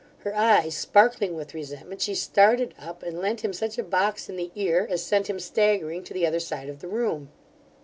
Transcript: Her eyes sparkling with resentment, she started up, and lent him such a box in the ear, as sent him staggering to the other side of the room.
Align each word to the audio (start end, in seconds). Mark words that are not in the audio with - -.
Her 0.23 0.35
eyes 0.35 0.75
sparkling 0.75 1.35
with 1.35 1.53
resentment, 1.53 2.01
she 2.01 2.15
started 2.15 2.73
up, 2.79 3.03
and 3.03 3.19
lent 3.21 3.45
him 3.45 3.53
such 3.53 3.77
a 3.77 3.83
box 3.83 4.29
in 4.29 4.35
the 4.35 4.49
ear, 4.55 4.87
as 4.89 5.03
sent 5.03 5.29
him 5.29 5.39
staggering 5.39 6.03
to 6.05 6.13
the 6.15 6.25
other 6.25 6.39
side 6.39 6.69
of 6.69 6.79
the 6.79 6.87
room. 6.87 7.29